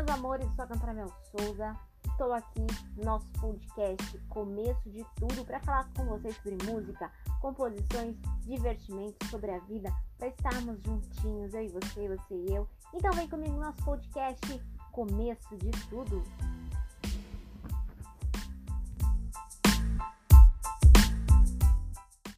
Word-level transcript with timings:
meus 0.00 0.18
amores, 0.18 0.46
eu 0.46 0.54
sou 0.54 0.64
a 0.64 0.68
cantora 0.68 0.94
Mel 0.94 1.12
Souza. 1.30 1.76
Estou 2.06 2.32
aqui 2.32 2.66
no 2.96 3.04
nosso 3.04 3.26
podcast 3.32 4.18
Começo 4.30 4.88
de 4.88 5.04
Tudo 5.16 5.44
para 5.44 5.60
falar 5.60 5.90
com 5.94 6.06
vocês 6.06 6.34
sobre 6.36 6.56
música, 6.64 7.12
composições, 7.38 8.16
divertimentos, 8.40 9.28
sobre 9.28 9.50
a 9.50 9.58
vida, 9.58 9.92
para 10.16 10.28
estarmos 10.28 10.80
juntinhos, 10.82 11.52
eu 11.52 11.64
e 11.64 11.68
você, 11.68 12.08
você 12.08 12.34
e 12.34 12.54
eu. 12.54 12.66
Então 12.94 13.12
vem 13.12 13.28
comigo 13.28 13.52
no 13.52 13.60
nosso 13.60 13.84
podcast 13.84 14.62
Começo 14.90 15.56
de 15.58 15.70
Tudo. 15.90 16.22